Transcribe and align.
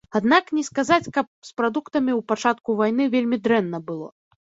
Аднак 0.19 0.45
не 0.59 0.63
сказаць, 0.69 1.11
каб 1.19 1.29
з 1.51 1.53
прадуктамі 1.61 2.11
ў 2.19 2.21
пачатку 2.33 2.69
вайны 2.83 3.11
вельмі 3.15 3.43
дрэнна 3.49 3.87
было. 3.93 4.15